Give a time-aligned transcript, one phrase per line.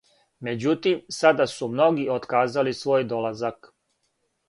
[0.45, 3.75] Међутим, сада су многи отказали свој долазак.